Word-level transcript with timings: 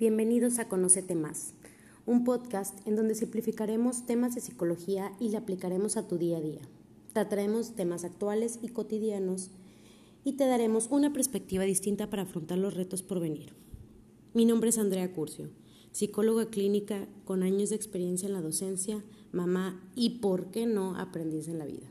Bienvenidos 0.00 0.58
a 0.58 0.66
Conócete 0.66 1.14
Más, 1.14 1.52
un 2.06 2.24
podcast 2.24 2.74
en 2.86 2.96
donde 2.96 3.14
simplificaremos 3.14 4.06
temas 4.06 4.34
de 4.34 4.40
psicología 4.40 5.12
y 5.20 5.28
le 5.28 5.36
aplicaremos 5.36 5.98
a 5.98 6.08
tu 6.08 6.16
día 6.16 6.38
a 6.38 6.40
día. 6.40 6.62
Trataremos 7.12 7.76
temas 7.76 8.04
actuales 8.04 8.58
y 8.62 8.68
cotidianos 8.68 9.50
y 10.24 10.38
te 10.38 10.46
daremos 10.46 10.86
una 10.90 11.12
perspectiva 11.12 11.64
distinta 11.64 12.08
para 12.08 12.22
afrontar 12.22 12.56
los 12.56 12.72
retos 12.72 13.02
por 13.02 13.20
venir. 13.20 13.52
Mi 14.32 14.46
nombre 14.46 14.70
es 14.70 14.78
Andrea 14.78 15.12
Curcio, 15.12 15.50
psicóloga 15.92 16.46
clínica 16.46 17.06
con 17.26 17.42
años 17.42 17.68
de 17.68 17.76
experiencia 17.76 18.26
en 18.26 18.32
la 18.32 18.40
docencia, 18.40 19.04
mamá 19.32 19.86
y, 19.94 20.20
por 20.20 20.50
qué 20.50 20.64
no, 20.64 20.96
aprendiz 20.96 21.46
en 21.46 21.58
la 21.58 21.66
vida. 21.66 21.88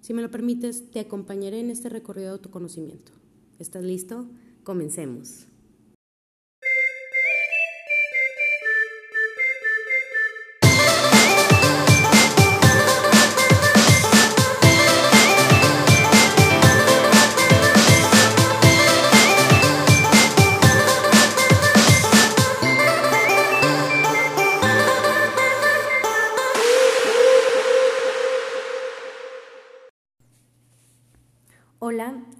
Si 0.00 0.14
me 0.14 0.22
lo 0.22 0.30
permites, 0.30 0.90
te 0.90 0.98
acompañaré 0.98 1.60
en 1.60 1.68
este 1.68 1.90
recorrido 1.90 2.28
de 2.28 2.32
autoconocimiento. 2.32 3.12
¿Estás 3.58 3.84
listo? 3.84 4.28
Comencemos. 4.62 5.48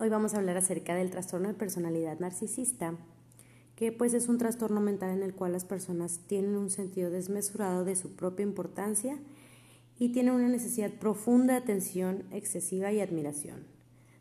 Hoy 0.05 0.11
vamos 0.11 0.35
a 0.35 0.37
hablar 0.37 0.59
acerca 0.59 0.95
del 0.95 1.09
trastorno 1.09 1.49
de 1.49 1.55
personalidad 1.55 2.19
narcisista, 2.19 2.93
que 3.75 3.91
pues 3.91 4.13
es 4.13 4.29
un 4.29 4.37
trastorno 4.37 4.83
mental 4.83 5.09
en 5.17 5.23
el 5.23 5.35
cual 5.35 5.53
las 5.53 5.65
personas 5.65 6.21
tienen 6.27 6.57
un 6.57 6.69
sentido 6.69 7.09
desmesurado 7.09 7.87
de 7.87 7.97
su 7.97 8.15
propia 8.15 8.43
importancia 8.43 9.19
y 9.99 10.11
tienen 10.11 10.35
una 10.35 10.49
necesidad 10.49 10.91
profunda 10.91 11.55
de 11.55 11.61
atención 11.61 12.25
excesiva 12.33 12.93
y 12.93 13.01
admiración. 13.01 13.65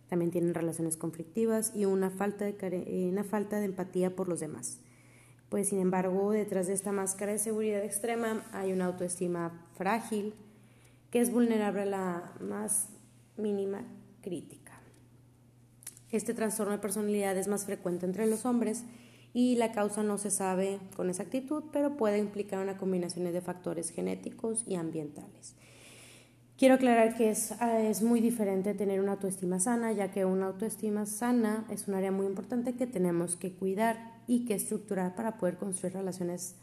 También 0.07 0.31
tienen 0.31 0.53
relaciones 0.53 0.95
conflictivas 0.95 1.73
y 1.75 1.83
una 1.83 2.09
falta 2.09 2.45
de, 2.45 3.09
una 3.11 3.25
falta 3.25 3.59
de 3.59 3.65
empatía 3.65 4.15
por 4.15 4.29
los 4.29 4.39
demás. 4.39 4.79
Pues 5.49 5.67
sin 5.67 5.79
embargo, 5.79 6.31
detrás 6.31 6.67
de 6.67 6.73
esta 6.73 6.93
máscara 6.93 7.33
de 7.33 7.39
seguridad 7.39 7.83
extrema 7.83 8.45
hay 8.53 8.71
una 8.71 8.85
autoestima 8.85 9.67
frágil 9.73 10.33
que 11.11 11.19
es 11.19 11.29
vulnerable 11.29 11.81
a 11.81 11.85
la 11.85 12.33
más 12.39 12.87
mínima 13.35 13.83
crítica. 14.21 14.62
Este 16.13 16.35
trastorno 16.35 16.73
de 16.73 16.77
personalidad 16.77 17.35
es 17.37 17.47
más 17.47 17.65
frecuente 17.65 18.05
entre 18.05 18.27
los 18.27 18.45
hombres 18.45 18.83
y 19.33 19.55
la 19.55 19.71
causa 19.71 20.03
no 20.03 20.19
se 20.19 20.29
sabe 20.29 20.79
con 20.95 21.09
exactitud, 21.09 21.63
pero 21.73 21.97
puede 21.97 22.19
implicar 22.19 22.61
una 22.61 22.77
combinación 22.77 23.25
de 23.25 23.41
factores 23.41 23.89
genéticos 23.89 24.63
y 24.67 24.75
ambientales. 24.75 25.55
Quiero 26.55 26.75
aclarar 26.75 27.17
que 27.17 27.31
es, 27.31 27.53
ah, 27.53 27.81
es, 27.81 28.03
muy 28.03 28.21
diferente 28.21 28.75
tener 28.75 29.01
una 29.01 29.13
autoestima 29.13 29.59
sana, 29.59 29.91
ya 29.91 30.11
que 30.11 30.23
una 30.23 30.45
autoestima 30.45 31.07
sana 31.07 31.65
es 31.71 31.87
un 31.87 31.95
área 31.95 32.11
muy 32.11 32.27
importante 32.27 32.75
que 32.75 32.85
tenemos 32.85 33.35
que 33.35 33.51
cuidar 33.51 34.21
y 34.27 34.45
que 34.45 34.53
estructurar 34.53 35.15
para 35.15 35.39
poder 35.39 35.57
construir 35.57 35.95
relaciones 35.95 36.57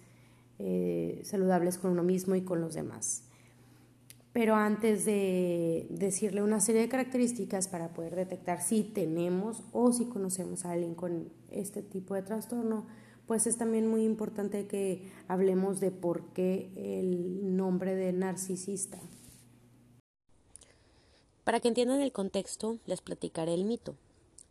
eh, 0.60 1.22
saludables 1.24 1.76
con 1.76 1.90
uno 1.90 2.04
mismo 2.04 2.36
y 2.36 2.42
con 2.42 2.60
los 2.60 2.74
demás. 2.74 3.24
Pero 4.32 4.54
antes 4.54 5.04
de 5.04 5.86
decirle 5.90 6.42
una 6.42 6.60
serie 6.60 6.82
de 6.82 6.88
características 6.88 7.66
para 7.66 7.92
poder 7.92 8.14
detectar 8.14 8.62
si 8.62 8.84
tenemos 8.84 9.62
o 9.72 9.92
si 9.92 10.04
conocemos 10.04 10.64
a 10.64 10.72
alguien 10.72 10.94
con 10.94 11.30
este 11.50 11.82
tipo 11.82 12.14
de 12.14 12.22
trastorno, 12.22 12.86
pues 13.26 13.46
es 13.46 13.56
también 13.56 13.88
muy 13.88 14.04
importante 14.04 14.66
que 14.66 15.10
hablemos 15.28 15.80
de 15.80 15.90
por 15.90 16.32
qué 16.32 16.70
el 16.76 17.56
nombre 17.56 17.94
de 17.94 18.12
narcisista. 18.12 18.98
Para 21.44 21.58
que 21.58 21.68
entiendan 21.68 22.00
el 22.00 22.12
contexto, 22.12 22.78
les 22.86 23.00
platicaré 23.00 23.54
el 23.54 23.64
mito. 23.64 23.96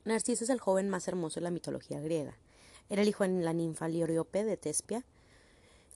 Narciso 0.04 0.44
es 0.44 0.50
el 0.50 0.60
joven 0.60 0.90
más 0.90 1.08
hermoso 1.08 1.40
de 1.40 1.46
la 1.46 1.52
mitología 1.52 2.02
griega. 2.02 2.36
Era 2.90 3.04
el 3.04 3.08
hijo 3.08 3.24
de 3.24 3.30
la 3.30 3.54
ninfa 3.54 3.88
Liriope 3.88 4.44
de 4.44 4.58
Tespia, 4.58 5.06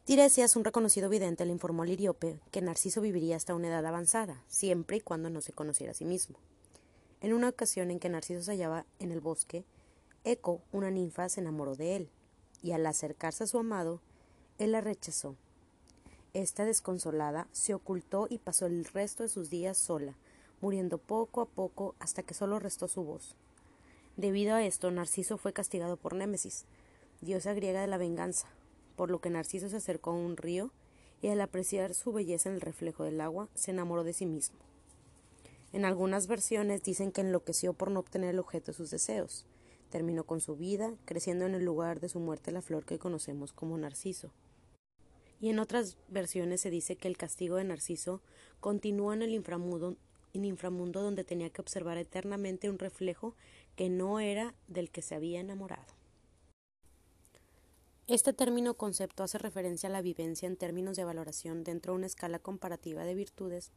Tiresias, 0.06 0.58
un 0.58 0.66
reconocido 0.66 1.08
vidente, 1.08 1.46
le 1.46 1.53
informó 1.53 1.84
a 1.84 1.86
Liriope 1.86 2.38
que 2.52 2.62
Narciso 2.62 3.00
viviría 3.00 3.38
hasta 3.38 3.56
una 3.56 3.69
edad 3.69 3.86
avanzada, 3.86 4.44
siempre 4.50 4.97
y 4.97 5.00
cuando 5.00 5.30
no 5.30 5.40
se 5.40 5.53
conociera 5.53 5.94
a 5.94 5.96
sí 5.96 6.03
mismo. 6.03 6.36
En 7.22 7.31
una 7.31 7.47
ocasión 7.47 7.90
en 7.90 8.00
que 8.00 8.09
Narciso 8.09 8.44
se 8.44 8.52
hallaba 8.52 8.86
en 9.00 9.13
el 9.13 9.22
bosque, 9.22 9.63
Eco, 10.25 10.62
una 10.74 10.92
ninfa, 10.92 11.30
se 11.30 11.40
enamoró 11.40 11.78
de 11.78 11.96
él, 11.96 12.09
y 12.62 12.74
al 12.74 12.86
acercarse 12.86 13.46
a 13.46 13.47
su 13.47 13.58
amado, 13.58 14.02
él 14.58 14.74
la 14.74 14.81
rechazó. 14.81 15.38
Esta 16.34 16.66
desconsolada 16.66 17.47
se 17.53 17.74
ocultó 17.74 18.28
y 18.30 18.40
pasó 18.40 18.66
el 18.66 18.84
resto 18.84 19.24
de 19.24 19.30
sus 19.30 19.50
días 19.50 19.78
sola, 19.78 20.16
muriendo 20.59 20.97
poco 20.97 21.40
a 21.40 21.46
poco 21.46 21.96
hasta 22.00 22.24
que 22.24 22.34
solo 22.34 22.59
restó 22.59 22.90
su 22.90 23.03
voz. 23.03 23.38
Debido 24.18 24.53
a 24.53 24.66
esto, 24.66 24.92
Narciso 24.92 25.38
fue 25.38 25.53
castigado 25.53 25.96
por 25.96 26.13
Némesis, 26.13 26.66
diosa 27.22 27.53
griega 27.53 27.80
de 27.80 27.88
la 27.88 27.97
venganza, 27.97 28.50
por 28.96 29.09
lo 29.09 29.20
que 29.20 29.30
Narciso 29.30 29.70
se 29.70 29.78
acercó 29.78 30.12
a 30.12 30.16
un 30.16 30.38
río 30.38 30.72
y 31.22 31.30
al 31.30 31.42
apreciar 31.42 31.94
su 31.94 32.12
belleza 32.12 32.50
en 32.50 32.56
el 32.56 32.62
reflejo 32.62 33.04
del 33.04 33.22
agua, 33.22 33.50
se 33.56 33.72
enamoró 33.72 34.04
de 34.04 34.14
sí 34.14 34.26
mismo. 34.26 34.59
En 35.72 35.86
algunas 35.86 36.28
versiones 36.28 36.84
dicen 36.84 37.12
que 37.12 37.22
enloqueció 37.22 37.74
por 37.74 37.90
no 37.90 38.00
obtener 38.00 38.30
el 38.30 38.40
objeto 38.40 38.72
de 38.72 38.78
sus 38.78 38.92
deseos. 38.92 39.46
Terminó 39.90 40.24
con 40.24 40.42
su 40.42 40.56
vida, 40.56 40.94
creciendo 41.06 41.46
en 41.46 41.56
el 41.56 41.66
lugar 41.66 42.00
de 42.00 42.09
su 42.09 42.20
muerte 42.20 42.52
la 42.52 42.62
flor 42.62 42.86
que 42.86 43.00
conocemos 43.00 43.54
como 43.54 43.78
Narciso. 43.78 44.31
Y 45.40 45.50
en 45.50 45.60
otras 45.60 45.98
versiones 46.10 46.62
se 46.62 46.70
dice 46.70 46.96
que 46.96 47.08
el 47.08 47.18
castigo 47.18 47.56
de 47.56 47.64
Narciso 47.64 48.22
continuó 48.60 49.14
en 49.14 49.24
el 49.24 49.34
inframundo, 49.34 49.98
en 50.34 50.46
inframundo 50.46 51.02
donde 51.02 51.24
tenía 51.24 51.50
que 51.50 51.62
observar 51.62 51.98
eternamente 51.98 52.70
un 52.70 52.80
reflejo 52.80 53.36
que 53.75 53.90
no 53.90 54.20
era 54.20 54.54
del 54.68 54.92
que 54.92 55.02
se 55.02 55.16
había 55.16 55.40
enamorado. 55.40 56.03
Este 58.08 58.34
término 58.34 58.74
concepto 58.74 59.24
hace 59.24 59.38
referencia 59.38 59.88
a 59.88 59.91
la 59.91 60.02
vivencia 60.02 60.46
en 60.46 60.58
términos 60.58 60.97
de 60.97 61.06
valoración 61.06 61.64
dentro 61.64 61.94
de 61.94 62.00
una 62.00 62.08
escala 62.08 62.38
comparativa 62.38 63.06
de 63.06 63.16
virtudes, 63.16 63.72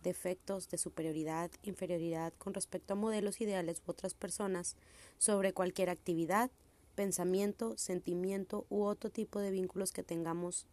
defectos, 0.00 0.68
de 0.68 0.78
superioridad, 0.78 1.50
inferioridad 1.64 2.32
con 2.38 2.54
respecto 2.54 2.92
a 2.92 2.96
modelos 2.96 3.40
ideales 3.40 3.82
u 3.84 3.90
otras 3.90 4.14
personas 4.14 4.76
sobre 5.18 5.52
cualquier 5.52 5.90
actividad, 5.90 6.52
pensamiento, 6.94 7.76
sentimiento 7.76 8.64
u 8.70 8.84
otro 8.84 9.10
tipo 9.10 9.40
de 9.40 9.50
vínculos 9.50 9.90
que 9.90 10.04
tengamos 10.04 10.68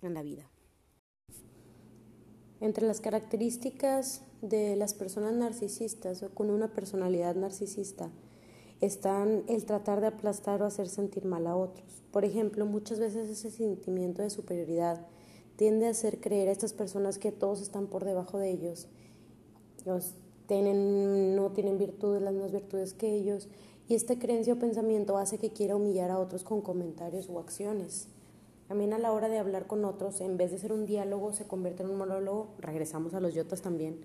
en 0.00 0.14
la 0.14 0.22
vida. 0.22 0.48
Entre 2.62 2.86
las 2.86 3.02
características 3.02 4.22
de 4.40 4.76
las 4.76 4.94
personas 4.94 5.34
narcisistas 5.34 6.22
o 6.22 6.30
con 6.30 6.48
una 6.48 6.72
personalidad 6.72 7.34
narcisista 7.34 8.10
están 8.80 9.44
el 9.48 9.64
tratar 9.64 10.00
de 10.00 10.08
aplastar 10.08 10.62
o 10.62 10.66
hacer 10.66 10.88
sentir 10.88 11.24
mal 11.24 11.46
a 11.46 11.56
otros. 11.56 12.02
Por 12.10 12.24
ejemplo, 12.24 12.66
muchas 12.66 12.98
veces 12.98 13.28
ese 13.28 13.50
sentimiento 13.50 14.22
de 14.22 14.30
superioridad 14.30 15.06
tiende 15.56 15.86
a 15.86 15.90
hacer 15.90 16.20
creer 16.20 16.48
a 16.48 16.52
estas 16.52 16.74
personas 16.74 17.18
que 17.18 17.32
todos 17.32 17.62
están 17.62 17.86
por 17.86 18.04
debajo 18.04 18.38
de 18.38 18.50
ellos, 18.50 18.88
los 19.86 20.14
tienen, 20.46 21.34
no 21.34 21.50
tienen 21.52 21.78
virtudes, 21.78 22.20
las 22.20 22.34
mismas 22.34 22.52
virtudes 22.52 22.92
que 22.92 23.14
ellos, 23.14 23.48
y 23.88 23.94
esta 23.94 24.18
creencia 24.18 24.54
o 24.54 24.58
pensamiento 24.58 25.16
hace 25.16 25.38
que 25.38 25.50
quiera 25.50 25.76
humillar 25.76 26.10
a 26.10 26.18
otros 26.18 26.44
con 26.44 26.60
comentarios 26.60 27.30
o 27.30 27.38
acciones. 27.38 28.08
También 28.68 28.92
a 28.92 28.98
la 28.98 29.12
hora 29.12 29.28
de 29.28 29.38
hablar 29.38 29.66
con 29.66 29.84
otros, 29.84 30.20
en 30.20 30.36
vez 30.36 30.50
de 30.50 30.58
ser 30.58 30.72
un 30.72 30.86
diálogo, 30.86 31.32
se 31.32 31.46
convierte 31.46 31.84
en 31.84 31.90
un 31.90 31.96
monólogo, 31.96 32.48
regresamos 32.58 33.14
a 33.14 33.20
los 33.20 33.32
yotas 33.32 33.62
también, 33.62 34.00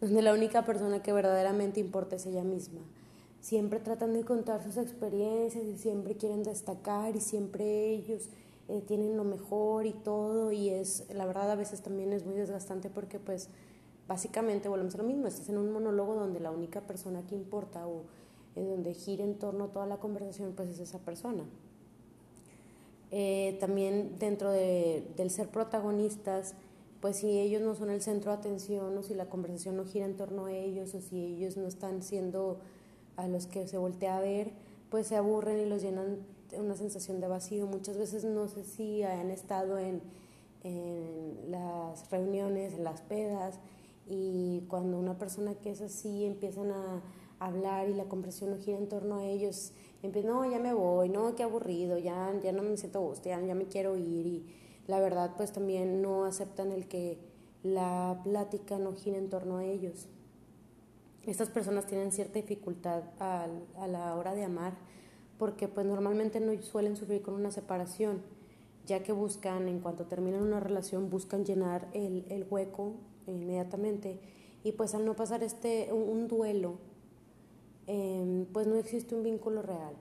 donde 0.00 0.22
la 0.22 0.32
única 0.32 0.64
persona 0.64 1.02
que 1.02 1.12
verdaderamente 1.12 1.80
importa 1.80 2.16
es 2.16 2.24
ella 2.24 2.44
misma 2.44 2.80
siempre 3.46 3.78
tratan 3.78 4.12
de 4.12 4.24
contar 4.24 4.60
sus 4.60 4.76
experiencias 4.76 5.64
y 5.64 5.78
siempre 5.78 6.16
quieren 6.16 6.42
destacar 6.42 7.14
y 7.14 7.20
siempre 7.20 7.90
ellos 7.90 8.28
eh, 8.66 8.82
tienen 8.84 9.16
lo 9.16 9.22
mejor 9.22 9.86
y 9.86 9.92
todo 9.92 10.50
y 10.50 10.70
es, 10.70 11.04
la 11.14 11.26
verdad 11.26 11.52
a 11.52 11.54
veces 11.54 11.80
también 11.80 12.12
es 12.12 12.26
muy 12.26 12.34
desgastante 12.34 12.90
porque 12.90 13.20
pues 13.20 13.48
básicamente 14.08 14.68
volvemos 14.68 14.96
a 14.96 14.98
lo 14.98 15.04
mismo, 15.04 15.28
estás 15.28 15.48
en 15.48 15.58
un 15.58 15.70
monólogo 15.70 16.16
donde 16.16 16.40
la 16.40 16.50
única 16.50 16.80
persona 16.80 17.24
que 17.24 17.36
importa 17.36 17.86
o 17.86 18.02
en 18.56 18.68
donde 18.68 18.94
gira 18.94 19.22
en 19.22 19.38
torno 19.38 19.66
a 19.66 19.68
toda 19.68 19.86
la 19.86 19.98
conversación 19.98 20.54
pues 20.56 20.70
es 20.70 20.80
esa 20.80 20.98
persona. 20.98 21.44
Eh, 23.12 23.56
también 23.60 24.18
dentro 24.18 24.50
de, 24.50 25.06
del 25.16 25.30
ser 25.30 25.50
protagonistas, 25.50 26.56
pues 27.00 27.18
si 27.18 27.38
ellos 27.38 27.62
no 27.62 27.76
son 27.76 27.90
el 27.90 28.02
centro 28.02 28.32
de 28.32 28.38
atención 28.38 28.98
o 28.98 29.04
si 29.04 29.14
la 29.14 29.26
conversación 29.26 29.76
no 29.76 29.84
gira 29.84 30.04
en 30.04 30.16
torno 30.16 30.46
a 30.46 30.52
ellos 30.52 30.96
o 30.96 31.00
si 31.00 31.36
ellos 31.36 31.56
no 31.56 31.68
están 31.68 32.02
siendo 32.02 32.58
a 33.16 33.28
los 33.28 33.46
que 33.46 33.66
se 33.66 33.78
voltea 33.78 34.16
a 34.16 34.20
ver, 34.20 34.52
pues 34.90 35.06
se 35.06 35.16
aburren 35.16 35.58
y 35.60 35.66
los 35.66 35.82
llenan 35.82 36.18
una 36.52 36.74
sensación 36.74 37.20
de 37.20 37.28
vacío. 37.28 37.66
Muchas 37.66 37.98
veces 37.98 38.24
no 38.24 38.48
sé 38.48 38.64
si 38.64 39.02
han 39.02 39.30
estado 39.30 39.78
en, 39.78 40.00
en 40.62 41.50
las 41.50 42.10
reuniones, 42.10 42.74
en 42.74 42.84
las 42.84 43.00
pedas, 43.02 43.58
y 44.08 44.62
cuando 44.68 44.98
una 44.98 45.18
persona 45.18 45.54
que 45.54 45.70
es 45.70 45.80
así 45.80 46.24
empiezan 46.24 46.70
a 46.70 47.02
hablar 47.38 47.88
y 47.88 47.94
la 47.94 48.04
conversación 48.04 48.50
no 48.50 48.58
gira 48.58 48.78
en 48.78 48.88
torno 48.88 49.16
a 49.16 49.24
ellos, 49.24 49.72
empiezan, 50.02 50.32
no, 50.32 50.50
ya 50.50 50.58
me 50.58 50.72
voy, 50.72 51.08
no, 51.08 51.34
qué 51.34 51.42
aburrido, 51.42 51.98
ya, 51.98 52.32
ya 52.42 52.52
no 52.52 52.62
me 52.62 52.76
siento 52.76 53.00
gusto, 53.00 53.28
ya, 53.28 53.40
ya 53.40 53.54
me 53.54 53.66
quiero 53.66 53.96
ir 53.96 54.26
y 54.26 54.46
la 54.86 55.00
verdad 55.00 55.32
pues 55.36 55.52
también 55.52 56.02
no 56.02 56.24
aceptan 56.24 56.70
el 56.70 56.86
que 56.86 57.18
la 57.62 58.20
plática 58.22 58.78
no 58.78 58.94
gira 58.94 59.18
en 59.18 59.28
torno 59.28 59.58
a 59.58 59.64
ellos. 59.64 60.08
Estas 61.26 61.50
personas 61.50 61.86
tienen 61.86 62.12
cierta 62.12 62.34
dificultad 62.34 63.02
a, 63.18 63.46
a 63.78 63.86
la 63.86 64.14
hora 64.14 64.34
de 64.34 64.44
amar 64.44 64.74
porque 65.38 65.68
pues 65.68 65.86
normalmente 65.86 66.40
no 66.40 66.60
suelen 66.62 66.96
sufrir 66.96 67.22
con 67.22 67.34
una 67.34 67.50
separación, 67.50 68.22
ya 68.86 69.02
que 69.02 69.12
buscan, 69.12 69.68
en 69.68 69.80
cuanto 69.80 70.06
terminan 70.06 70.42
una 70.42 70.60
relación, 70.60 71.10
buscan 71.10 71.44
llenar 71.44 71.88
el, 71.92 72.24
el 72.28 72.46
hueco 72.48 72.94
inmediatamente 73.26 74.20
y 74.62 74.72
pues 74.72 74.94
al 74.94 75.04
no 75.04 75.14
pasar 75.14 75.42
este, 75.42 75.92
un, 75.92 76.28
duelo, 76.28 76.78
em, 77.86 78.46
pues 78.46 78.66
no 78.66 78.76
existe 78.76 79.14
un 79.14 79.22
vínculo 79.22 79.62
real. 79.62 79.94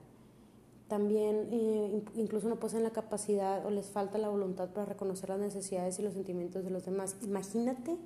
También 0.88 1.50
eh, 1.52 2.04
incluso 2.16 2.48
no 2.48 2.60
poseen 2.60 2.84
la 2.84 2.92
capacidad 2.92 3.66
o 3.66 3.72
les 3.72 3.88
falta 3.88 4.20
la 4.20 4.30
voluntad 4.30 4.70
para 4.70 4.86
reconocer 4.86 5.30
las 5.30 5.40
necesidades 5.40 5.98
y 5.98 6.04
los 6.04 6.14
sentimientos 6.14 6.64
de 6.64 6.70
los 6.70 6.86
demás. 6.86 7.18
Imagínate 7.24 7.98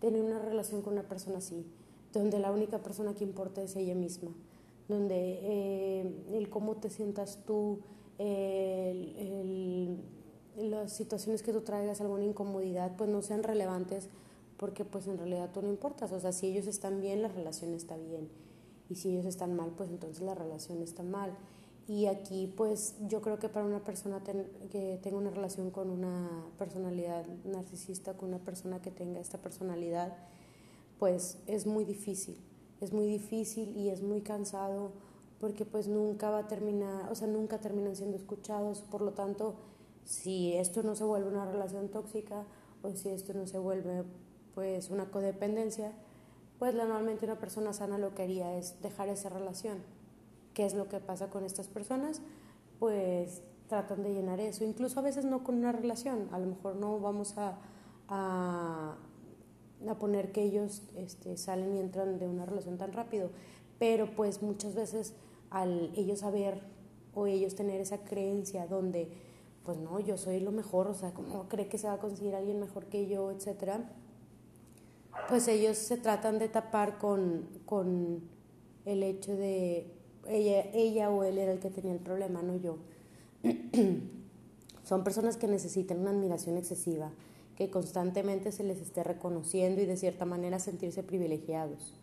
tener 0.00 0.20
una 0.20 0.40
relación 0.40 0.82
con 0.82 0.94
una 0.94 1.04
persona 1.04 1.38
así, 1.38 1.64
donde 2.14 2.38
la 2.38 2.50
única 2.50 2.78
persona 2.78 3.14
que 3.14 3.24
importa 3.24 3.62
es 3.62 3.76
ella 3.76 3.94
misma 3.94 4.32
donde 4.88 5.38
eh, 5.42 6.24
el 6.32 6.48
cómo 6.50 6.76
te 6.76 6.90
sientas 6.90 7.38
tú, 7.46 7.80
las 10.56 10.92
situaciones 10.92 11.42
que 11.42 11.52
tú 11.52 11.62
traigas, 11.62 12.00
alguna 12.00 12.24
incomodidad, 12.24 12.96
pues 12.96 13.10
no 13.10 13.22
sean 13.22 13.42
relevantes 13.42 14.08
porque 14.56 14.84
pues 14.84 15.08
en 15.08 15.18
realidad 15.18 15.50
tú 15.52 15.62
no 15.62 15.68
importas. 15.68 16.12
O 16.12 16.20
sea, 16.20 16.32
si 16.32 16.46
ellos 16.46 16.66
están 16.66 17.00
bien, 17.00 17.22
la 17.22 17.28
relación 17.28 17.74
está 17.74 17.96
bien. 17.96 18.28
Y 18.88 18.96
si 18.96 19.10
ellos 19.10 19.24
están 19.24 19.56
mal, 19.56 19.72
pues 19.76 19.90
entonces 19.90 20.22
la 20.22 20.34
relación 20.34 20.82
está 20.82 21.02
mal. 21.02 21.36
Y 21.88 22.06
aquí 22.06 22.52
pues 22.56 22.94
yo 23.08 23.20
creo 23.20 23.38
que 23.38 23.48
para 23.48 23.66
una 23.66 23.82
persona 23.82 24.22
que 24.70 24.98
tenga 25.02 25.16
una 25.16 25.30
relación 25.30 25.70
con 25.70 25.90
una 25.90 26.46
personalidad 26.58 27.26
narcisista, 27.44 28.16
con 28.16 28.28
una 28.30 28.38
persona 28.38 28.80
que 28.80 28.90
tenga 28.90 29.20
esta 29.20 29.38
personalidad, 29.38 30.16
pues 31.04 31.36
es 31.46 31.66
muy 31.66 31.84
difícil 31.84 32.38
es 32.80 32.92
muy 32.92 33.06
difícil 33.06 33.76
y 33.76 33.90
es 33.90 34.02
muy 34.02 34.20
cansado 34.20 34.92
porque 35.40 35.64
pues 35.64 35.88
nunca 35.88 36.30
va 36.30 36.40
a 36.40 36.48
terminar, 36.48 37.10
o 37.10 37.14
sea, 37.14 37.28
nunca 37.28 37.58
terminan 37.58 37.96
siendo 37.96 38.16
escuchados, 38.16 38.82
por 38.82 39.02
lo 39.02 39.12
tanto, 39.12 39.56
si 40.04 40.54
esto 40.54 40.82
no 40.82 40.94
se 40.94 41.04
vuelve 41.04 41.28
una 41.28 41.44
relación 41.44 41.88
tóxica 41.88 42.44
o 42.82 42.90
si 42.90 43.10
esto 43.10 43.34
no 43.34 43.46
se 43.46 43.58
vuelve 43.58 44.04
pues 44.54 44.90
una 44.90 45.10
codependencia, 45.10 45.92
pues 46.58 46.74
normalmente 46.74 47.24
una 47.26 47.38
persona 47.38 47.72
sana 47.72 47.98
lo 47.98 48.14
que 48.14 48.22
haría 48.22 48.56
es 48.56 48.80
dejar 48.80 49.08
esa 49.08 49.28
relación. 49.28 49.78
¿Qué 50.54 50.64
es 50.64 50.74
lo 50.74 50.88
que 50.88 51.00
pasa 51.00 51.28
con 51.28 51.44
estas 51.44 51.68
personas? 51.68 52.22
Pues 52.78 53.42
tratan 53.68 54.02
de 54.02 54.14
llenar 54.14 54.40
eso, 54.40 54.64
incluso 54.64 55.00
a 55.00 55.02
veces 55.02 55.24
no 55.24 55.42
con 55.42 55.56
una 55.56 55.72
relación, 55.72 56.28
a 56.32 56.38
lo 56.38 56.46
mejor 56.46 56.76
no 56.76 57.00
vamos 57.00 57.36
a, 57.36 57.58
a 58.08 58.96
a 59.88 59.98
poner 59.98 60.32
que 60.32 60.42
ellos 60.42 60.82
este, 60.96 61.36
salen 61.36 61.76
y 61.76 61.80
entran 61.80 62.18
de 62.18 62.28
una 62.28 62.46
relación 62.46 62.78
tan 62.78 62.92
rápido, 62.92 63.30
pero 63.78 64.14
pues 64.14 64.42
muchas 64.42 64.74
veces 64.74 65.14
al 65.50 65.92
ellos 65.96 66.20
saber 66.20 66.60
o 67.14 67.26
ellos 67.26 67.54
tener 67.54 67.80
esa 67.80 67.98
creencia 67.98 68.66
donde 68.66 69.08
pues 69.64 69.78
no, 69.78 69.98
yo 69.98 70.18
soy 70.18 70.40
lo 70.40 70.52
mejor, 70.52 70.88
o 70.88 70.94
sea, 70.94 71.12
como 71.12 71.48
cree 71.48 71.68
que 71.68 71.78
se 71.78 71.86
va 71.86 71.94
a 71.94 71.98
conseguir 71.98 72.34
alguien 72.34 72.60
mejor 72.60 72.86
que 72.86 73.06
yo, 73.06 73.30
etcétera, 73.30 73.90
pues 75.28 75.48
ellos 75.48 75.78
se 75.78 75.96
tratan 75.96 76.38
de 76.38 76.48
tapar 76.48 76.98
con, 76.98 77.48
con 77.64 78.20
el 78.84 79.02
hecho 79.02 79.34
de 79.34 79.86
ella, 80.28 80.70
ella 80.74 81.10
o 81.10 81.24
él 81.24 81.38
era 81.38 81.52
el 81.52 81.60
que 81.60 81.70
tenía 81.70 81.92
el 81.92 82.00
problema, 82.00 82.42
no 82.42 82.56
yo. 82.56 82.76
Son 84.84 85.02
personas 85.02 85.38
que 85.38 85.46
necesitan 85.46 86.00
una 86.00 86.10
admiración 86.10 86.58
excesiva, 86.58 87.10
que 87.56 87.70
constantemente 87.70 88.52
se 88.52 88.64
les 88.64 88.80
esté 88.80 89.04
reconociendo 89.04 89.80
y 89.80 89.86
de 89.86 89.96
cierta 89.96 90.24
manera 90.24 90.58
sentirse 90.58 91.02
privilegiados. 91.02 91.94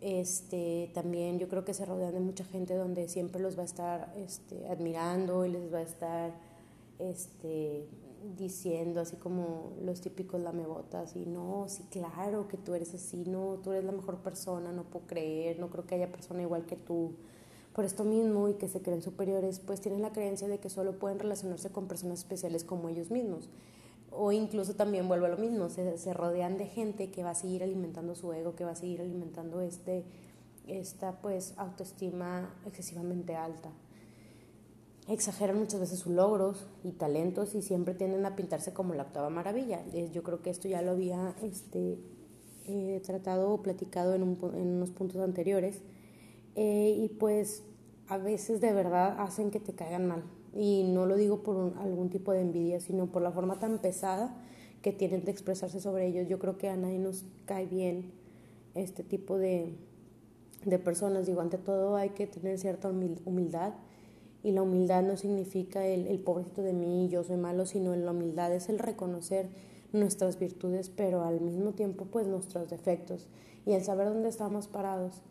Este, 0.00 0.90
también 0.94 1.38
yo 1.38 1.48
creo 1.48 1.64
que 1.64 1.74
se 1.74 1.84
rodean 1.84 2.12
de 2.12 2.20
mucha 2.20 2.44
gente 2.44 2.74
donde 2.74 3.08
siempre 3.08 3.40
los 3.40 3.56
va 3.56 3.62
a 3.62 3.66
estar 3.66 4.12
este, 4.16 4.66
admirando 4.68 5.46
y 5.46 5.50
les 5.50 5.72
va 5.72 5.78
a 5.78 5.82
estar 5.82 6.32
este, 6.98 7.86
diciendo 8.36 9.00
así 9.00 9.16
como 9.16 9.74
los 9.84 10.00
típicos 10.00 10.40
lamebotas 10.40 11.14
y 11.14 11.24
no, 11.26 11.66
sí, 11.68 11.84
claro 11.90 12.48
que 12.48 12.56
tú 12.56 12.74
eres 12.74 12.94
así, 12.94 13.24
no, 13.26 13.60
tú 13.62 13.70
eres 13.72 13.84
la 13.84 13.92
mejor 13.92 14.18
persona, 14.18 14.72
no 14.72 14.84
puedo 14.84 15.06
creer, 15.06 15.60
no 15.60 15.70
creo 15.70 15.86
que 15.86 15.94
haya 15.94 16.10
persona 16.10 16.42
igual 16.42 16.66
que 16.66 16.76
tú. 16.76 17.12
Por 17.72 17.84
esto 17.84 18.04
mismo 18.04 18.48
y 18.48 18.54
que 18.54 18.68
se 18.68 18.82
creen 18.82 19.02
superiores, 19.02 19.60
pues 19.60 19.80
tienen 19.80 20.02
la 20.02 20.12
creencia 20.12 20.46
de 20.46 20.58
que 20.58 20.68
solo 20.68 20.98
pueden 20.98 21.18
relacionarse 21.18 21.70
con 21.70 21.86
personas 21.86 22.18
especiales 22.18 22.64
como 22.64 22.88
ellos 22.88 23.10
mismos 23.10 23.48
o 24.14 24.32
incluso 24.32 24.74
también 24.74 25.08
vuelvo 25.08 25.26
a 25.26 25.28
lo 25.28 25.36
mismo, 25.36 25.68
se, 25.68 25.98
se, 25.98 26.14
rodean 26.14 26.58
de 26.58 26.66
gente 26.66 27.10
que 27.10 27.22
va 27.22 27.30
a 27.30 27.34
seguir 27.34 27.62
alimentando 27.62 28.14
su 28.14 28.32
ego, 28.32 28.54
que 28.54 28.64
va 28.64 28.72
a 28.72 28.76
seguir 28.76 29.00
alimentando 29.00 29.60
este, 29.60 30.04
esta 30.66 31.20
pues 31.20 31.54
autoestima 31.56 32.54
excesivamente 32.66 33.34
alta. 33.36 33.70
Exageran 35.08 35.58
muchas 35.58 35.80
veces 35.80 35.98
sus 35.98 36.12
logros 36.12 36.66
y 36.84 36.92
talentos 36.92 37.54
y 37.54 37.62
siempre 37.62 37.94
tienden 37.94 38.24
a 38.24 38.36
pintarse 38.36 38.72
como 38.72 38.94
la 38.94 39.02
octava 39.02 39.30
maravilla. 39.30 39.84
Yo 40.12 40.22
creo 40.22 40.42
que 40.42 40.50
esto 40.50 40.68
ya 40.68 40.80
lo 40.80 40.92
había 40.92 41.34
este, 41.42 41.98
eh, 42.66 43.02
tratado 43.04 43.50
o 43.50 43.62
platicado 43.62 44.14
en, 44.14 44.22
en, 44.22 44.68
unos 44.68 44.90
puntos 44.90 45.20
anteriores 45.20 45.82
eh, 46.54 46.94
y 46.96 47.08
pues 47.08 47.64
a 48.06 48.18
veces 48.18 48.60
de 48.60 48.72
verdad 48.72 49.16
hacen 49.18 49.50
que 49.50 49.58
te 49.58 49.74
caigan 49.74 50.06
mal 50.06 50.22
y 50.54 50.84
no 50.84 51.06
lo 51.06 51.16
digo 51.16 51.42
por 51.42 51.74
algún 51.78 52.10
tipo 52.10 52.32
de 52.32 52.42
envidia, 52.42 52.80
sino 52.80 53.06
por 53.06 53.22
la 53.22 53.32
forma 53.32 53.58
tan 53.58 53.78
pesada 53.78 54.34
que 54.82 54.92
tienen 54.92 55.24
de 55.24 55.30
expresarse 55.30 55.80
sobre 55.80 56.06
ellos. 56.06 56.28
Yo 56.28 56.38
creo 56.38 56.58
que 56.58 56.68
a 56.68 56.76
nadie 56.76 56.98
nos 56.98 57.24
cae 57.46 57.66
bien 57.66 58.12
este 58.74 59.02
tipo 59.02 59.38
de, 59.38 59.74
de 60.64 60.78
personas. 60.78 61.26
Digo, 61.26 61.40
ante 61.40 61.58
todo 61.58 61.96
hay 61.96 62.10
que 62.10 62.26
tener 62.26 62.58
cierta 62.58 62.88
humildad 62.88 63.74
y 64.42 64.52
la 64.52 64.62
humildad 64.62 65.02
no 65.02 65.16
significa 65.16 65.86
el, 65.86 66.06
el 66.08 66.18
pobrecito 66.18 66.62
de 66.62 66.72
mí, 66.72 67.08
yo 67.08 67.22
soy 67.22 67.36
malo, 67.36 67.64
sino 67.64 67.94
la 67.94 68.10
humildad 68.10 68.52
es 68.52 68.68
el 68.68 68.78
reconocer 68.78 69.48
nuestras 69.92 70.38
virtudes, 70.38 70.90
pero 70.90 71.22
al 71.22 71.40
mismo 71.40 71.72
tiempo 71.72 72.06
pues 72.06 72.26
nuestros 72.26 72.68
defectos 72.70 73.28
y 73.66 73.72
el 73.72 73.84
saber 73.84 74.08
dónde 74.08 74.28
estamos 74.28 74.66
parados 74.66 75.22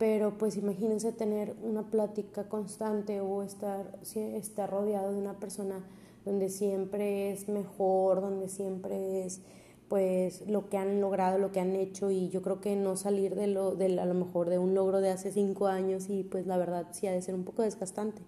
pero 0.00 0.38
pues 0.38 0.56
imagínense 0.56 1.12
tener 1.12 1.54
una 1.62 1.82
plática 1.82 2.48
constante 2.48 3.20
o 3.20 3.42
estar, 3.42 3.98
estar 4.14 4.70
rodeado 4.70 5.12
de 5.12 5.18
una 5.18 5.34
persona 5.34 5.84
donde 6.24 6.48
siempre 6.48 7.30
es 7.30 7.50
mejor, 7.50 8.22
donde 8.22 8.48
siempre 8.48 9.26
es 9.26 9.42
pues 9.90 10.48
lo 10.48 10.70
que 10.70 10.78
han 10.78 11.02
logrado, 11.02 11.36
lo 11.36 11.52
que 11.52 11.60
han 11.60 11.76
hecho 11.76 12.10
y 12.10 12.30
yo 12.30 12.40
creo 12.40 12.62
que 12.62 12.76
no 12.76 12.96
salir 12.96 13.34
de 13.34 13.46
lo, 13.46 13.74
de 13.74 14.00
a 14.00 14.06
lo 14.06 14.14
mejor 14.14 14.48
de 14.48 14.58
un 14.58 14.72
logro 14.74 15.02
de 15.02 15.10
hace 15.10 15.32
cinco 15.32 15.66
años 15.66 16.08
y 16.08 16.22
pues 16.22 16.46
la 16.46 16.56
verdad 16.56 16.86
sí 16.92 17.06
ha 17.06 17.12
de 17.12 17.20
ser 17.20 17.34
un 17.34 17.44
poco 17.44 17.60
desgastante. 17.60 18.22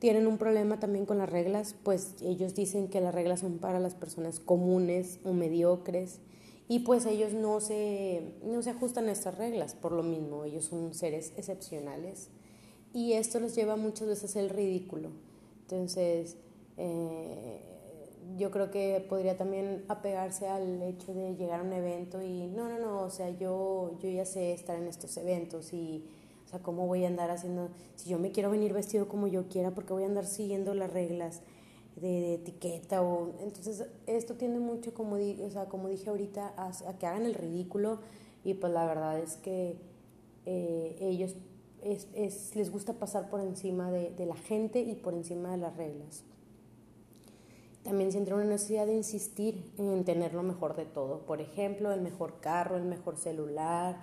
Tienen 0.00 0.26
un 0.26 0.36
problema 0.36 0.78
también 0.78 1.06
con 1.06 1.16
las 1.16 1.30
reglas, 1.30 1.74
pues 1.82 2.16
ellos 2.20 2.54
dicen 2.54 2.88
que 2.88 3.00
las 3.00 3.14
reglas 3.14 3.40
son 3.40 3.56
para 3.56 3.80
las 3.80 3.94
personas 3.94 4.38
comunes 4.38 5.18
o 5.24 5.32
mediocres 5.32 6.20
y 6.72 6.78
pues 6.78 7.04
ellos 7.04 7.34
no 7.34 7.60
se, 7.60 8.32
no 8.42 8.62
se 8.62 8.70
ajustan 8.70 9.10
a 9.10 9.12
estas 9.12 9.36
reglas 9.36 9.74
por 9.74 9.92
lo 9.92 10.02
mismo, 10.02 10.44
ellos 10.44 10.64
son 10.64 10.94
seres 10.94 11.34
excepcionales 11.36 12.30
y 12.94 13.12
esto 13.12 13.40
los 13.40 13.54
lleva 13.54 13.76
muchas 13.76 14.08
veces 14.08 14.34
al 14.38 14.48
ridículo. 14.48 15.10
Entonces, 15.60 16.38
eh, 16.78 17.60
yo 18.38 18.50
creo 18.50 18.70
que 18.70 19.04
podría 19.06 19.36
también 19.36 19.84
apegarse 19.88 20.48
al 20.48 20.80
hecho 20.80 21.12
de 21.12 21.34
llegar 21.36 21.60
a 21.60 21.62
un 21.62 21.74
evento 21.74 22.22
y 22.22 22.46
no, 22.46 22.70
no, 22.70 22.78
no, 22.78 23.02
o 23.02 23.10
sea, 23.10 23.28
yo, 23.28 23.98
yo 24.00 24.08
ya 24.08 24.24
sé 24.24 24.54
estar 24.54 24.74
en 24.78 24.86
estos 24.86 25.14
eventos 25.18 25.74
y, 25.74 26.06
o 26.46 26.48
sea, 26.48 26.60
¿cómo 26.60 26.86
voy 26.86 27.04
a 27.04 27.08
andar 27.08 27.30
haciendo, 27.30 27.68
si 27.96 28.08
yo 28.08 28.18
me 28.18 28.32
quiero 28.32 28.50
venir 28.50 28.72
vestido 28.72 29.08
como 29.08 29.26
yo 29.26 29.46
quiera, 29.46 29.72
porque 29.72 29.92
voy 29.92 30.04
a 30.04 30.06
andar 30.06 30.24
siguiendo 30.24 30.72
las 30.72 30.90
reglas? 30.90 31.42
De, 31.96 32.34
etiqueta 32.34 33.02
o 33.02 33.34
entonces 33.40 33.86
esto 34.06 34.34
tiende 34.34 34.58
mucho 34.58 34.94
como, 34.94 35.16
o 35.16 35.50
sea, 35.50 35.66
como 35.68 35.88
dije 35.88 36.10
ahorita 36.10 36.54
a, 36.56 36.98
que 36.98 37.06
hagan 37.06 37.26
el 37.26 37.34
ridículo 37.34 38.00
y 38.44 38.54
pues 38.54 38.72
la 38.72 38.86
verdad 38.86 39.18
es 39.18 39.36
que 39.36 39.76
eh, 40.46 40.96
ellos 41.00 41.34
es, 41.82 42.08
es, 42.14 42.54
les 42.54 42.70
gusta 42.70 42.94
pasar 42.94 43.28
por 43.30 43.40
encima 43.40 43.90
de, 43.90 44.10
de, 44.10 44.26
la 44.26 44.36
gente 44.36 44.80
y 44.80 44.94
por 44.94 45.14
encima 45.14 45.50
de 45.50 45.58
las 45.58 45.76
reglas. 45.76 46.24
También 47.82 48.12
sienten 48.12 48.34
una 48.34 48.44
necesidad 48.44 48.86
de 48.86 48.94
insistir 48.94 49.72
en 49.78 50.04
tener 50.04 50.34
lo 50.34 50.44
mejor 50.44 50.76
de 50.76 50.84
todo. 50.84 51.26
Por 51.26 51.40
ejemplo, 51.40 51.92
el 51.92 52.00
mejor 52.00 52.38
carro, 52.38 52.76
el 52.76 52.84
mejor 52.84 53.16
celular, 53.16 54.00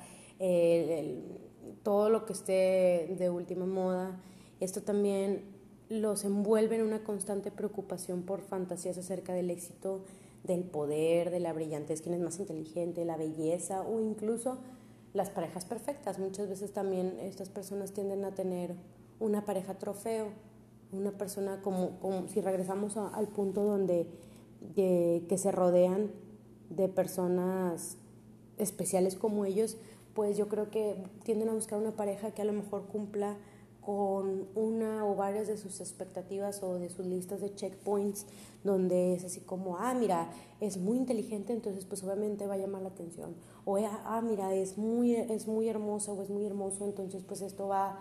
todo 1.83 2.09
lo 2.09 2.25
que 2.25 2.33
esté 2.33 3.15
de 3.17 3.29
última 3.29 3.65
moda. 3.65 4.19
Esto 4.59 4.81
también 4.81 5.43
los 5.89 6.23
envuelve 6.23 6.75
en 6.75 6.83
una 6.83 7.03
constante 7.03 7.51
preocupación 7.51 8.21
por 8.21 8.41
fantasías 8.41 8.97
acerca 8.97 9.33
del 9.33 9.49
éxito, 9.49 10.03
del 10.43 10.63
poder, 10.63 11.31
de 11.31 11.39
la 11.39 11.51
brillantez, 11.51 12.01
quién 12.01 12.15
es 12.15 12.21
más 12.21 12.39
inteligente, 12.39 13.03
la 13.05 13.17
belleza 13.17 13.81
o 13.81 13.99
incluso 13.99 14.59
las 15.13 15.29
parejas 15.29 15.65
perfectas. 15.65 16.19
Muchas 16.19 16.47
veces 16.47 16.71
también 16.71 17.17
estas 17.19 17.49
personas 17.49 17.91
tienden 17.91 18.23
a 18.23 18.35
tener 18.35 18.75
una 19.19 19.45
pareja 19.45 19.77
trofeo, 19.77 20.27
una 20.91 21.11
persona 21.11 21.61
como, 21.61 21.99
como 21.99 22.27
si 22.27 22.39
regresamos 22.41 22.95
al 22.95 23.27
punto 23.27 23.63
donde 23.63 24.07
que 24.75 25.35
se 25.37 25.51
rodean 25.51 26.11
de 26.69 26.87
personas 26.87 27.97
especiales 28.57 29.15
como 29.15 29.45
ellos, 29.45 29.77
pues 30.13 30.37
yo 30.37 30.47
creo 30.47 30.69
que 30.69 31.03
tienden 31.23 31.49
a 31.49 31.53
buscar 31.53 31.79
una 31.79 31.91
pareja 31.91 32.31
que 32.31 32.41
a 32.41 32.45
lo 32.45 32.53
mejor 32.53 32.85
cumpla 32.87 33.37
con 33.89 34.47
una 34.53 35.03
o 35.03 35.15
varias 35.15 35.47
de 35.47 35.57
sus 35.57 35.79
expectativas 35.81 36.61
o 36.61 36.75
de 36.75 36.91
sus 36.91 37.07
listas 37.07 37.41
de 37.41 37.55
checkpoints, 37.55 38.27
donde 38.63 39.15
es 39.15 39.23
así 39.23 39.39
como, 39.39 39.77
ah, 39.77 39.95
mira, 39.95 40.29
es 40.59 40.77
muy 40.77 40.95
inteligente, 40.95 41.53
entonces 41.53 41.85
pues 41.85 42.03
obviamente 42.03 42.45
va 42.45 42.53
a 42.53 42.57
llamar 42.57 42.83
la 42.83 42.89
atención. 42.89 43.33
O, 43.65 43.77
ah, 43.77 44.21
mira, 44.23 44.53
es 44.53 44.77
muy, 44.77 45.15
es 45.15 45.47
muy 45.47 45.67
hermosa 45.69 46.13
o 46.13 46.21
es 46.21 46.29
muy 46.29 46.45
hermoso, 46.45 46.85
entonces 46.85 47.23
pues 47.23 47.41
esto 47.41 47.67
va 47.67 47.99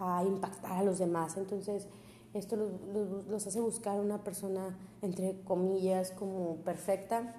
a 0.00 0.24
impactar 0.24 0.72
a 0.72 0.82
los 0.82 0.98
demás. 0.98 1.36
Entonces 1.36 1.86
esto 2.34 2.56
los, 2.56 3.28
los 3.28 3.46
hace 3.46 3.60
buscar 3.60 4.00
una 4.00 4.24
persona, 4.24 4.76
entre 5.02 5.40
comillas, 5.42 6.10
como 6.10 6.56
perfecta 6.64 7.36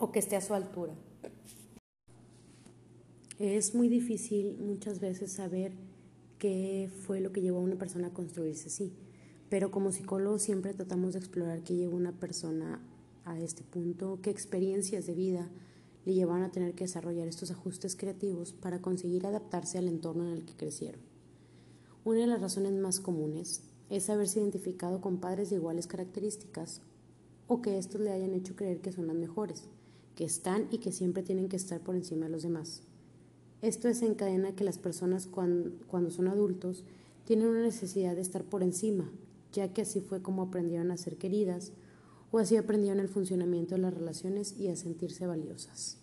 o 0.00 0.10
que 0.10 0.18
esté 0.18 0.34
a 0.34 0.40
su 0.40 0.52
altura. 0.52 0.94
Es 3.38 3.72
muy 3.72 3.88
difícil 3.88 4.58
muchas 4.58 4.98
veces 4.98 5.32
saber 5.32 5.93
qué 6.44 6.90
fue 7.06 7.22
lo 7.22 7.32
que 7.32 7.40
llevó 7.40 7.60
a 7.60 7.62
una 7.62 7.78
persona 7.78 8.08
a 8.08 8.12
construirse 8.12 8.68
así, 8.68 8.92
pero 9.48 9.70
como 9.70 9.92
psicólogos 9.92 10.42
siempre 10.42 10.74
tratamos 10.74 11.14
de 11.14 11.20
explorar 11.20 11.62
qué 11.62 11.74
llevó 11.74 11.94
a 11.94 12.00
una 12.00 12.20
persona 12.20 12.86
a 13.24 13.40
este 13.40 13.62
punto, 13.62 14.18
qué 14.20 14.28
experiencias 14.28 15.06
de 15.06 15.14
vida 15.14 15.50
le 16.04 16.12
llevaron 16.12 16.42
a 16.42 16.52
tener 16.52 16.74
que 16.74 16.84
desarrollar 16.84 17.28
estos 17.28 17.50
ajustes 17.50 17.96
creativos 17.96 18.52
para 18.52 18.82
conseguir 18.82 19.26
adaptarse 19.26 19.78
al 19.78 19.88
entorno 19.88 20.26
en 20.26 20.34
el 20.34 20.44
que 20.44 20.52
crecieron. 20.52 21.00
Una 22.04 22.20
de 22.20 22.26
las 22.26 22.42
razones 22.42 22.74
más 22.74 23.00
comunes 23.00 23.62
es 23.88 24.10
haberse 24.10 24.38
identificado 24.38 25.00
con 25.00 25.20
padres 25.20 25.48
de 25.48 25.56
iguales 25.56 25.86
características 25.86 26.82
o 27.48 27.62
que 27.62 27.78
estos 27.78 28.02
le 28.02 28.12
hayan 28.12 28.34
hecho 28.34 28.54
creer 28.54 28.82
que 28.82 28.92
son 28.92 29.06
las 29.06 29.16
mejores, 29.16 29.62
que 30.14 30.26
están 30.26 30.68
y 30.70 30.76
que 30.76 30.92
siempre 30.92 31.22
tienen 31.22 31.48
que 31.48 31.56
estar 31.56 31.80
por 31.80 31.96
encima 31.96 32.26
de 32.26 32.32
los 32.32 32.42
demás. 32.42 32.82
Esto 33.64 33.88
desencadena 33.88 34.54
que 34.54 34.62
las 34.62 34.76
personas 34.76 35.26
cuando, 35.26 36.10
son 36.10 36.28
adultos 36.28 36.84
tienen 37.24 37.48
una 37.48 37.62
necesidad 37.62 38.14
de 38.14 38.20
estar 38.20 38.44
por 38.44 38.62
encima, 38.62 39.10
ya 39.54 39.72
que 39.72 39.80
así 39.80 40.02
fue 40.02 40.20
como 40.20 40.42
aprendieron 40.42 40.90
a 40.90 40.98
ser 40.98 41.16
queridas 41.16 41.72
o 42.30 42.38
así 42.38 42.58
aprendieron 42.58 43.00
el 43.00 43.08
funcionamiento 43.08 43.74
de 43.74 43.80
las 43.80 43.94
relaciones 43.94 44.54
y 44.58 44.68
a 44.68 44.76
sentirse 44.76 45.26
valiosas. 45.26 45.96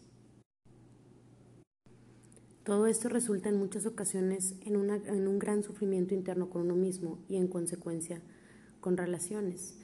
Todo 2.64 2.88
esto 2.88 3.10
resulta 3.10 3.50
en 3.50 3.60
muchas 3.60 3.86
ocasiones 3.86 4.56
en, 4.62 4.90
en, 4.90 5.28
un 5.28 5.38
gran 5.38 5.62
sufrimiento 5.62 6.16
interno 6.16 6.50
con 6.50 6.64
uno 6.64 6.76
mismo 6.76 7.20
y 7.30 7.36
en 7.36 7.48
consecuencia 7.48 8.24
con 8.80 8.98
relaciones. 8.98 9.78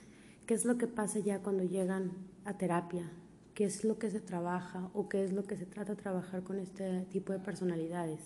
¿Qué 0.48 0.56
es 0.56 0.66
lo 0.66 0.80
que 0.80 0.88
pasa 0.88 1.20
ya 1.20 1.44
cuando 1.44 1.64
llegan 1.64 2.14
a 2.44 2.58
terapia? 2.58 3.12
Qué 3.58 3.66
es 3.66 3.84
lo 3.84 3.98
que 3.98 4.12
se 4.12 4.20
trabaja 4.20 4.92
o 4.94 5.10
qué 5.10 5.24
es 5.24 5.34
lo 5.34 5.44
que 5.44 5.58
se 5.58 5.66
trata 5.66 5.96
de 5.96 6.00
trabajar 6.00 6.44
con 6.44 6.60
este 6.60 7.08
tipo 7.12 7.34
de 7.34 7.40
personalidades. 7.40 8.20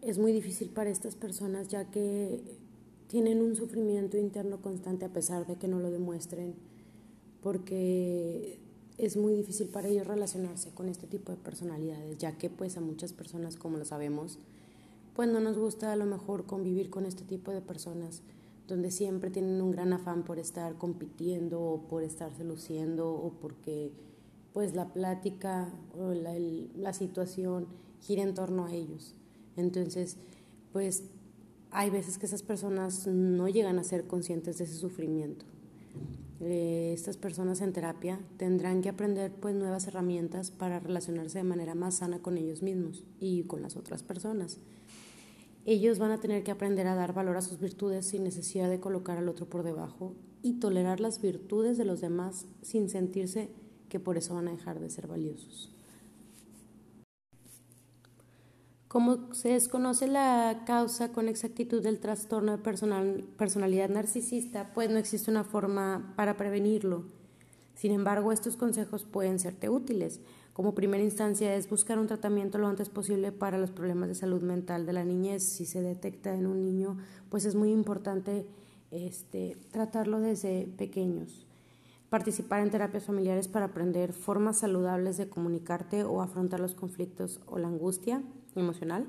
Es 0.00 0.18
muy 0.18 0.30
difícil 0.30 0.68
para 0.68 0.90
estas 0.90 1.16
personas 1.16 1.66
ya 1.66 1.90
que 1.90 2.40
tienen 3.08 3.42
un 3.42 3.56
sufrimiento 3.56 4.16
interno 4.16 4.62
constante 4.62 5.04
a 5.04 5.12
pesar 5.12 5.44
de 5.44 5.56
que 5.56 5.66
no 5.66 5.80
lo 5.80 5.90
demuestren, 5.90 6.54
porque 7.42 8.60
es 8.96 9.16
muy 9.16 9.34
difícil 9.34 9.66
para 9.66 9.88
ellos 9.88 10.06
relacionarse 10.06 10.70
con 10.70 10.88
este 10.88 11.08
tipo 11.08 11.32
de 11.32 11.38
personalidades, 11.38 12.16
ya 12.16 12.38
que 12.38 12.48
pues 12.48 12.76
a 12.76 12.80
muchas 12.80 13.12
personas, 13.12 13.56
como 13.56 13.76
lo 13.76 13.84
sabemos, 13.84 14.38
pues 15.16 15.28
no 15.28 15.40
nos 15.40 15.58
gusta 15.58 15.90
a 15.90 15.96
lo 15.96 16.06
mejor 16.06 16.46
convivir 16.46 16.90
con 16.90 17.06
este 17.06 17.24
tipo 17.24 17.50
de 17.50 17.60
personas 17.60 18.22
donde 18.66 18.90
siempre 18.90 19.30
tienen 19.30 19.60
un 19.60 19.70
gran 19.70 19.92
afán 19.92 20.24
por 20.24 20.38
estar 20.38 20.76
compitiendo 20.76 21.60
o 21.60 21.88
por 21.88 22.02
estarse 22.02 22.44
luciendo 22.44 23.12
o 23.12 23.32
porque 23.40 23.92
pues 24.52 24.74
la 24.74 24.92
plática 24.92 25.68
o 25.98 26.12
la, 26.12 26.34
la 26.74 26.92
situación 26.92 27.66
gira 28.00 28.22
en 28.22 28.34
torno 28.34 28.64
a 28.64 28.72
ellos. 28.72 29.14
Entonces, 29.56 30.16
pues 30.72 31.04
hay 31.70 31.90
veces 31.90 32.18
que 32.18 32.26
esas 32.26 32.42
personas 32.42 33.06
no 33.06 33.48
llegan 33.48 33.78
a 33.78 33.84
ser 33.84 34.06
conscientes 34.06 34.58
de 34.58 34.64
ese 34.64 34.76
sufrimiento. 34.76 35.44
Eh, 36.40 36.92
estas 36.94 37.16
personas 37.16 37.62
en 37.62 37.72
terapia 37.72 38.20
tendrán 38.36 38.82
que 38.82 38.90
aprender 38.90 39.32
pues 39.32 39.54
nuevas 39.54 39.86
herramientas 39.86 40.50
para 40.50 40.80
relacionarse 40.80 41.38
de 41.38 41.44
manera 41.44 41.74
más 41.74 41.96
sana 41.96 42.18
con 42.20 42.36
ellos 42.36 42.62
mismos 42.62 43.04
y 43.20 43.44
con 43.44 43.62
las 43.62 43.76
otras 43.76 44.02
personas 44.02 44.58
ellos 45.66 45.98
van 45.98 46.12
a 46.12 46.20
tener 46.20 46.44
que 46.44 46.52
aprender 46.52 46.86
a 46.86 46.94
dar 46.94 47.12
valor 47.12 47.36
a 47.36 47.42
sus 47.42 47.58
virtudes 47.58 48.06
sin 48.06 48.22
necesidad 48.22 48.70
de 48.70 48.78
colocar 48.78 49.18
al 49.18 49.28
otro 49.28 49.46
por 49.46 49.64
debajo 49.64 50.14
y 50.40 50.60
tolerar 50.60 51.00
las 51.00 51.20
virtudes 51.20 51.76
de 51.76 51.84
los 51.84 52.00
demás 52.00 52.46
sin 52.62 52.88
sentirse 52.88 53.50
que 53.88 53.98
por 53.98 54.16
eso 54.16 54.34
van 54.34 54.46
a 54.46 54.52
dejar 54.52 54.78
de 54.78 54.90
ser 54.90 55.08
valiosos. 55.08 55.72
Como 58.86 59.34
se 59.34 59.50
desconoce 59.50 60.06
la 60.06 60.62
causa 60.64 61.12
con 61.12 61.28
exactitud 61.28 61.82
del 61.82 61.98
trastorno 61.98 62.56
de 62.56 63.24
personalidad 63.36 63.88
narcisista, 63.90 64.72
pues 64.72 64.88
no 64.88 64.98
existe 64.98 65.30
una 65.32 65.42
forma 65.42 66.14
para 66.16 66.36
prevenirlo. 66.36 67.04
Sin 67.74 67.90
embargo, 67.90 68.30
estos 68.30 68.56
consejos 68.56 69.04
pueden 69.04 69.40
serte 69.40 69.68
útiles 69.68 70.20
como 70.56 70.74
primera 70.74 71.04
instancia 71.04 71.54
es 71.54 71.68
buscar 71.68 71.98
un 71.98 72.06
tratamiento 72.06 72.56
lo 72.56 72.66
antes 72.66 72.88
posible 72.88 73.30
para 73.30 73.58
los 73.58 73.70
problemas 73.70 74.08
de 74.08 74.14
salud 74.14 74.40
mental 74.40 74.86
de 74.86 74.94
la 74.94 75.04
niñez. 75.04 75.42
Si 75.42 75.66
se 75.66 75.82
detecta 75.82 76.32
en 76.32 76.46
un 76.46 76.62
niño, 76.62 76.96
pues 77.28 77.44
es 77.44 77.54
muy 77.54 77.70
importante 77.70 78.46
este, 78.90 79.58
tratarlo 79.70 80.18
desde 80.18 80.66
pequeños. 80.78 81.46
Participar 82.08 82.62
en 82.62 82.70
terapias 82.70 83.04
familiares 83.04 83.48
para 83.48 83.66
aprender 83.66 84.14
formas 84.14 84.56
saludables 84.56 85.18
de 85.18 85.28
comunicarte 85.28 86.04
o 86.04 86.22
afrontar 86.22 86.60
los 86.60 86.74
conflictos 86.74 87.38
o 87.44 87.58
la 87.58 87.68
angustia 87.68 88.22
emocional. 88.54 89.06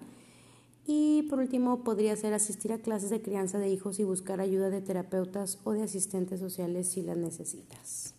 Y 0.86 1.28
por 1.30 1.40
último, 1.40 1.82
podría 1.86 2.18
ser 2.18 2.34
asistir 2.34 2.74
a 2.74 2.80
clases 2.80 3.10
de 3.10 3.22
crianza 3.22 3.58
de 3.58 3.70
hijos 3.70 4.02
y 4.02 4.04
buscar 4.04 4.42
ayuda 4.42 4.70
de 4.70 4.82
terapeutas 4.82 5.60
o 5.64 5.72
de 5.72 5.84
asistentes 5.84 6.42
sociales 6.42 6.90
si 6.90 7.04
las 7.04 7.16
necesitas 7.16 8.17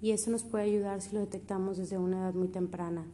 y 0.00 0.12
eso 0.12 0.30
nos 0.30 0.42
puede 0.42 0.64
ayudar 0.64 1.00
si 1.00 1.14
lo 1.14 1.20
detectamos 1.20 1.76
desde 1.78 1.98
una 1.98 2.18
edad 2.18 2.34
muy 2.34 2.48
temprana. 2.48 3.04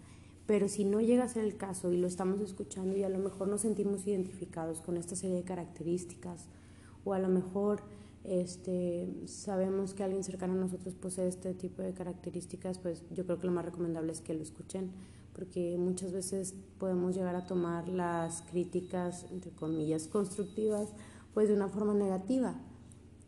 Pero 0.46 0.68
si 0.68 0.84
no 0.84 1.00
llega 1.00 1.24
a 1.24 1.28
ser 1.28 1.44
el 1.44 1.56
caso 1.56 1.92
y 1.92 1.96
lo 1.96 2.06
estamos 2.06 2.40
escuchando 2.40 2.96
y 2.96 3.02
a 3.02 3.08
lo 3.08 3.18
mejor 3.18 3.48
nos 3.48 3.62
sentimos 3.62 4.06
identificados 4.06 4.80
con 4.80 4.96
esta 4.96 5.16
serie 5.16 5.36
de 5.36 5.42
características 5.42 6.46
o 7.04 7.14
a 7.14 7.18
lo 7.18 7.28
mejor 7.28 7.82
este, 8.22 9.08
sabemos 9.26 9.94
que 9.94 10.02
alguien 10.02 10.24
cercano 10.24 10.54
a 10.54 10.56
nosotros 10.56 10.94
posee 10.94 11.28
este 11.28 11.54
tipo 11.54 11.82
de 11.82 11.92
características, 11.92 12.78
pues 12.78 13.04
yo 13.12 13.24
creo 13.24 13.38
que 13.38 13.46
lo 13.46 13.52
más 13.52 13.64
recomendable 13.64 14.12
es 14.12 14.20
que 14.20 14.34
lo 14.34 14.42
escuchen, 14.42 14.90
porque 15.32 15.76
muchas 15.78 16.12
veces 16.12 16.54
podemos 16.78 17.14
llegar 17.14 17.36
a 17.36 17.46
tomar 17.46 17.88
las 17.88 18.42
críticas, 18.42 19.26
entre 19.30 19.50
comillas, 19.52 20.08
constructivas, 20.08 20.88
pues 21.34 21.48
de 21.48 21.54
una 21.54 21.68
forma 21.68 21.94
negativa. 21.94 22.54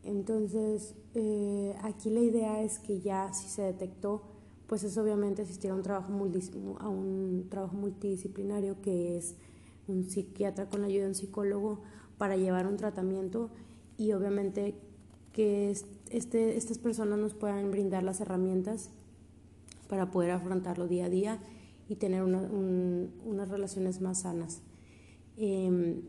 Entonces, 0.09 0.95
eh, 1.15 1.75
aquí 1.83 2.09
la 2.09 2.21
idea 2.21 2.63
es 2.63 2.79
que 2.79 3.01
ya 3.01 3.31
si 3.35 3.47
se 3.49 3.61
detectó, 3.61 4.23
pues 4.67 4.83
es 4.83 4.97
obviamente 4.97 5.43
asistir 5.43 5.71
a 5.71 5.75
un 5.75 5.83
trabajo, 5.83 6.13
a 6.81 6.89
un 6.89 7.47
trabajo 7.51 7.77
multidisciplinario 7.77 8.81
que 8.81 9.19
es 9.19 9.35
un 9.87 10.05
psiquiatra 10.05 10.67
con 10.71 10.81
la 10.81 10.87
ayuda 10.87 11.03
de 11.03 11.09
un 11.09 11.15
psicólogo 11.15 11.83
para 12.17 12.37
llevar 12.39 12.67
un 12.67 12.79
tratamiento 12.79 13.51
y 13.99 14.13
obviamente 14.13 14.77
que 15.33 15.71
este, 16.11 16.57
estas 16.57 16.79
personas 16.79 17.19
nos 17.19 17.35
puedan 17.35 17.71
brindar 17.71 18.03
las 18.03 18.23
herramientas 18.23 18.89
para 19.89 20.11
poder 20.11 20.31
afrontarlo 20.31 20.89
día 20.89 21.05
a 21.05 21.11
día 21.11 21.39
y 21.87 21.97
tener 21.97 22.23
unas 22.23 23.49
relaciones 23.51 24.01
más 24.01 24.23
sanas. 24.23 24.63
Em, 25.37 26.01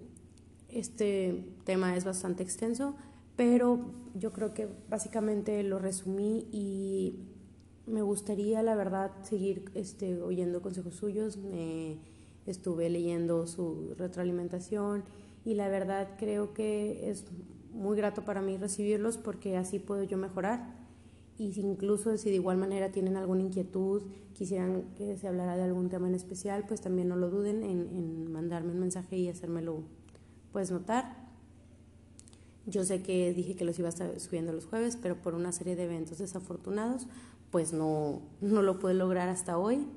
este 0.70 1.46
tema 1.66 1.98
es 1.98 2.06
bastante 2.06 2.44
extenso, 2.44 2.96
pero 3.40 3.80
yo 4.16 4.34
creo 4.34 4.54
que 4.54 4.68
básicamente 4.90 5.64
lo 5.64 5.80
resumí 5.80 6.46
y 6.52 7.20
me 7.88 8.02
gustaría, 8.02 8.62
la 8.64 8.76
verdad, 8.76 9.12
seguir 9.24 9.72
este, 9.76 10.22
oyendo 10.22 10.62
consejos 10.62 10.96
suyos. 10.96 11.38
Me 11.38 12.00
estuve 12.46 12.90
leyendo 12.90 13.48
su 13.48 13.96
retroalimentación 13.98 15.06
y 15.46 15.54
la 15.54 15.70
verdad 15.70 16.18
creo 16.18 16.54
que 16.54 17.10
es 17.10 17.28
muy 17.72 17.96
grato 17.96 18.26
para 18.26 18.42
mí 18.42 18.58
recibirlos 18.58 19.18
porque 19.18 19.56
así 19.56 19.80
puedo 19.80 20.04
yo 20.04 20.18
mejorar. 20.18 20.76
Y 21.38 21.58
incluso 21.62 22.18
si 22.18 22.32
de 22.32 22.36
igual 22.36 22.58
manera 22.58 22.92
tienen 22.92 23.16
alguna 23.16 23.44
inquietud, 23.44 24.02
quisieran 24.34 24.84
que 24.98 25.16
se 25.16 25.30
hablara 25.30 25.56
de 25.56 25.64
algún 25.64 25.88
tema 25.88 26.10
en 26.10 26.16
especial, 26.16 26.66
pues 26.68 26.82
también 26.82 27.08
no 27.08 27.16
lo 27.16 27.30
duden 27.30 27.64
en, 27.64 27.88
en 27.88 28.34
mandarme 28.34 28.74
un 28.74 28.80
mensaje 28.82 29.16
y 29.16 29.30
hacérmelo 29.30 29.84
pues 30.52 30.72
notar. 30.72 31.29
Yo 32.70 32.86
sé 32.86 33.02
que 33.02 33.34
dije 33.34 33.56
que 33.56 33.66
los 33.66 33.80
iba 33.80 33.88
a 33.88 33.90
estar 33.90 34.20
subiendo 34.20 34.54
los 34.54 34.66
jueves, 34.66 34.98
pero 35.02 35.20
por 35.22 35.34
una 35.34 35.52
serie 35.52 35.76
de 35.76 35.86
eventos 35.86 36.20
desafortunados, 36.20 37.08
pues 37.52 37.74
no, 37.74 38.22
no 38.42 38.62
lo 38.62 38.78
pude 38.80 38.94
lograr 38.94 39.28
hasta 39.30 39.58
hoy. 39.58 39.88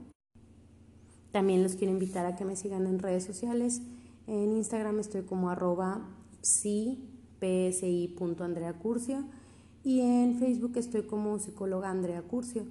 También 1.32 1.62
los 1.62 1.76
quiero 1.76 1.92
invitar 1.92 2.24
a 2.26 2.36
que 2.36 2.44
me 2.44 2.56
sigan 2.56 2.86
en 2.86 2.98
redes 2.98 3.24
sociales. 3.24 3.80
En 4.26 4.52
Instagram 4.52 5.00
estoy 5.00 5.22
como 5.22 5.48
arroba 5.50 6.06
psi.andreacurcio 6.42 9.24
y 9.84 10.00
en 10.00 10.38
Facebook 10.38 10.72
estoy 10.76 11.02
como 11.02 11.38
psicóloga 11.38 11.90
Andrea 11.90 12.22
Curcio. 12.22 12.64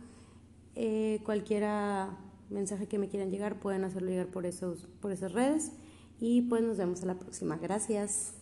Eh, 0.76 1.20
cualquiera 1.26 2.18
mensaje 2.50 2.88
que 2.88 3.00
me 3.00 3.10
quieran 3.10 3.32
llegar 3.32 3.60
pueden 3.60 3.84
hacerlo 3.84 4.10
llegar 4.10 4.28
por, 4.28 4.46
esos, 4.46 4.88
por 5.02 5.12
esas 5.12 5.34
redes 5.34 5.72
y 6.20 6.44
pues 6.44 6.64
nos 6.64 6.78
vemos 6.78 7.04
a 7.04 7.08
la 7.08 7.20
próxima. 7.20 7.58
Gracias. 7.58 8.41